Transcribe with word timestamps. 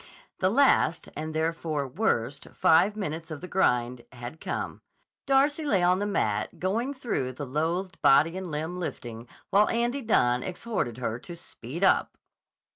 The 0.39 0.49
last, 0.49 1.09
and 1.15 1.31
therefore 1.31 1.87
worst, 1.87 2.47
five 2.55 2.95
minutes 2.95 3.29
of 3.29 3.39
the 3.39 3.47
grind 3.47 4.03
had 4.11 4.41
come. 4.41 4.81
Darcy 5.27 5.63
lay 5.63 5.83
on 5.83 5.99
the 5.99 6.07
mat 6.07 6.57
going 6.59 6.91
through 6.95 7.33
the 7.33 7.45
loathed 7.45 8.01
body 8.01 8.35
and 8.35 8.49
limb 8.49 8.79
lifting 8.79 9.27
while 9.51 9.69
Andy 9.69 10.01
Dunne 10.01 10.41
exhorted 10.41 10.97
her 10.97 11.19
to 11.19 11.35
speed 11.35 11.83
up. 11.83 12.17